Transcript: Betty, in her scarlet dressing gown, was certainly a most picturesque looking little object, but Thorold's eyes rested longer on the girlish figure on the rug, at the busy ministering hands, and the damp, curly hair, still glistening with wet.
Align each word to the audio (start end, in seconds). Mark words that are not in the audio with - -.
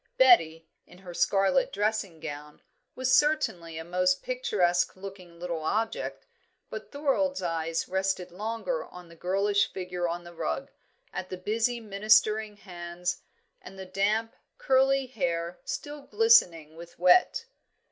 Betty, 0.17 0.67
in 0.87 0.97
her 0.97 1.13
scarlet 1.13 1.71
dressing 1.71 2.19
gown, 2.19 2.63
was 2.95 3.13
certainly 3.13 3.77
a 3.77 3.83
most 3.83 4.23
picturesque 4.23 4.95
looking 4.95 5.39
little 5.39 5.61
object, 5.63 6.25
but 6.71 6.91
Thorold's 6.91 7.43
eyes 7.43 7.87
rested 7.87 8.31
longer 8.31 8.83
on 8.85 9.09
the 9.09 9.15
girlish 9.15 9.71
figure 9.71 10.07
on 10.07 10.23
the 10.23 10.33
rug, 10.33 10.71
at 11.13 11.29
the 11.29 11.37
busy 11.37 11.79
ministering 11.79 12.57
hands, 12.57 13.21
and 13.61 13.77
the 13.77 13.85
damp, 13.85 14.35
curly 14.57 15.05
hair, 15.05 15.59
still 15.65 16.01
glistening 16.01 16.75
with 16.75 16.97
wet. 16.97 17.45